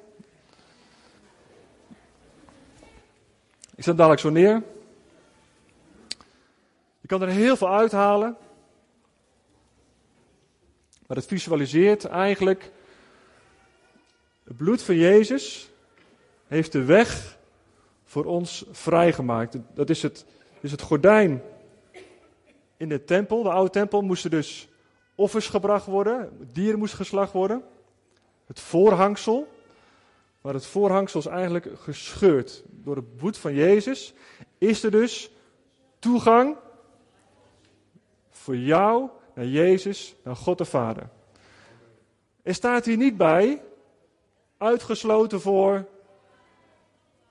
[3.74, 4.62] Ik zet dadelijk zo neer.
[7.00, 8.36] Je kan er heel veel uithalen.
[11.06, 12.70] Maar het visualiseert eigenlijk.
[14.50, 15.70] Het bloed van Jezus
[16.46, 17.38] heeft de weg
[18.04, 19.56] voor ons vrijgemaakt.
[19.74, 20.24] Dat is het,
[20.60, 21.42] is het gordijn
[22.76, 23.42] in de tempel.
[23.42, 24.68] De oude tempel moesten dus
[25.14, 26.48] offers gebracht worden.
[26.52, 27.62] Dieren moest geslacht worden.
[28.46, 29.48] Het voorhangsel.
[30.40, 32.62] Maar het voorhangsel is eigenlijk gescheurd.
[32.66, 34.14] Door het bloed van Jezus
[34.58, 35.30] is er dus
[35.98, 36.56] toegang
[38.30, 41.08] voor jou naar Jezus, naar God de Vader.
[42.42, 43.62] Er staat hier niet bij,
[44.60, 45.88] uitgesloten voor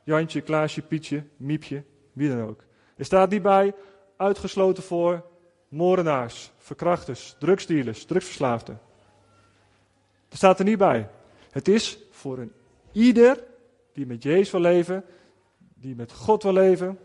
[0.04, 2.64] Jantje, Klaasje, Pietje, Miepje, wie dan ook.
[2.96, 3.74] Er staat niet bij,
[4.18, 5.26] uitgesloten voor
[5.68, 8.80] moordenaars, verkrachters, drugsdealers, drugsverslaafden.
[10.30, 11.10] Er staat er niet bij.
[11.52, 12.52] Het is voor een
[12.92, 13.44] ieder
[13.94, 15.06] die met Jezus wil leven,
[15.58, 17.00] die met God wil leven,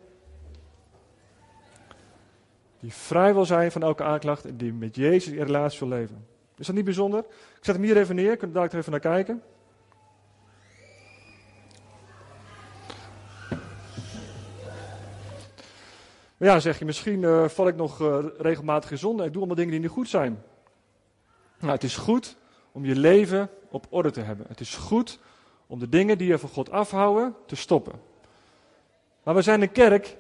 [2.81, 6.27] die vrij wil zijn van elke aanklacht en die met Jezus in relatie wil leven.
[6.57, 7.21] Is dat niet bijzonder?
[7.59, 9.43] Ik zet hem hier even neer, kunt daar even naar kijken.
[16.45, 19.25] Ja, zeg je, misschien uh, val ik nog uh, regelmatig in zonde.
[19.25, 20.43] Ik doe allemaal dingen die niet goed zijn.
[21.59, 22.37] Nou, het is goed
[22.73, 24.47] om je leven op orde te hebben.
[24.49, 25.19] Het is goed
[25.67, 28.01] om de dingen die je van God afhouden te stoppen.
[29.23, 30.17] Maar we zijn een kerk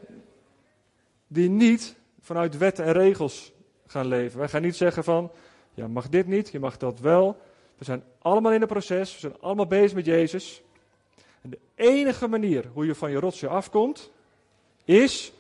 [1.26, 3.52] die niet vanuit wetten en regels
[3.86, 4.38] gaan leven.
[4.38, 5.30] Wij gaan niet zeggen van,
[5.74, 7.40] ja, mag dit niet, je mag dat wel.
[7.78, 10.62] We zijn allemaal in een proces, we zijn allemaal bezig met Jezus.
[11.40, 14.10] En de enige manier hoe je van je rotje afkomt,
[14.84, 15.32] is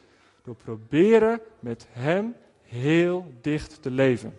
[0.44, 4.36] door proberen met Hem heel dicht te leven.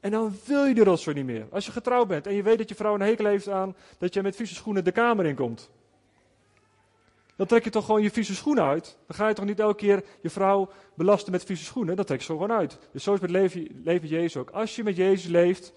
[0.00, 1.46] En dan wil je die rotzooi niet meer.
[1.50, 4.14] Als je getrouwd bent en je weet dat je vrouw een hekel heeft aan dat
[4.14, 5.70] je met vieze schoenen de kamer in komt.
[7.36, 8.98] Dan trek je toch gewoon je vieze schoenen uit.
[9.06, 11.96] Dan ga je toch niet elke keer je vrouw belasten met vieze schoenen.
[11.96, 12.78] Dat trek je zo gewoon uit.
[12.92, 14.50] Dus zo is met leven, leven Jezus ook.
[14.50, 15.72] Als je met Jezus leeft,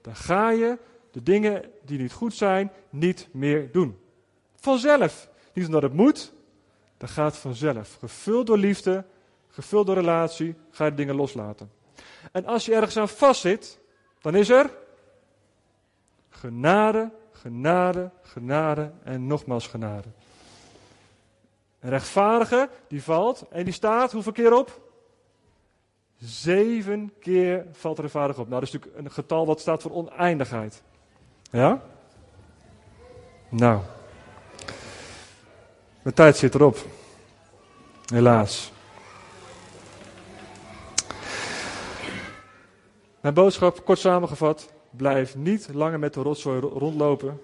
[0.00, 0.78] dan ga je
[1.10, 3.98] de dingen die niet goed zijn, niet meer doen.
[4.54, 5.28] Vanzelf.
[5.52, 6.32] Niet omdat het moet.
[7.00, 7.96] Dat gaat vanzelf.
[7.98, 9.04] Gevuld door liefde,
[9.48, 11.70] gevuld door relatie, ga je dingen loslaten.
[12.32, 13.78] En als je ergens aan vastzit,
[14.20, 14.70] dan is er
[16.28, 20.08] genade, genade, genade en nogmaals genade.
[21.80, 24.80] Een rechtvaardige, die valt en die staat hoeveel keer op?
[26.18, 28.48] Zeven keer valt de rechtvaardige op.
[28.48, 30.82] Nou, dat is natuurlijk een getal dat staat voor oneindigheid.
[31.50, 31.82] Ja?
[33.48, 33.80] Nou.
[36.02, 36.76] Mijn tijd zit erop.
[38.12, 38.72] Helaas.
[43.20, 47.40] Mijn boodschap, kort samengevat, blijf niet langer met de rotzooi rondlopen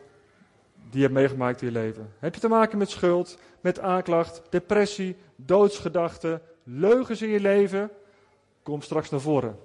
[0.75, 2.13] die je hebt meegemaakt in je leven.
[2.19, 7.91] Heb je te maken met schuld, met aanklacht, depressie, doodsgedachten, leugens in je leven?
[8.63, 9.59] Kom straks naar voren.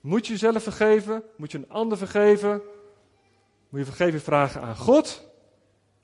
[0.00, 1.22] Moet je jezelf vergeven?
[1.36, 2.62] Moet je een ander vergeven?
[3.68, 5.28] Moet je vergeving vragen aan God?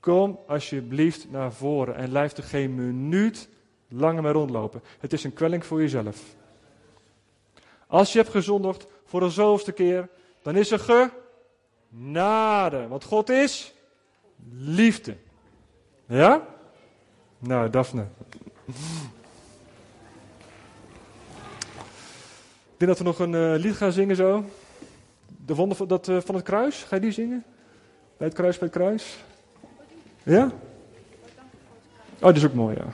[0.03, 3.49] Kom alsjeblieft naar voren en blijf er geen minuut
[3.87, 4.81] langer mee rondlopen.
[4.99, 6.35] Het is een kwelling voor jezelf.
[7.87, 10.09] Als je hebt gezondigd voor de zoveelste keer,
[10.41, 11.11] dan is er
[11.91, 12.87] genade.
[12.87, 13.73] Want God is
[14.59, 15.15] liefde.
[16.05, 16.47] Ja?
[17.39, 18.05] Nou, Daphne.
[18.65, 18.75] Ik
[22.77, 24.45] denk dat we nog een uh, lied gaan zingen zo.
[25.45, 26.83] De wonder van, dat, uh, van het kruis.
[26.83, 27.43] Ga je die zingen?
[28.17, 29.23] Bij het kruis, bij het kruis.
[30.23, 30.51] Ja?
[32.19, 32.85] Oh, dat is ook mooi, ja.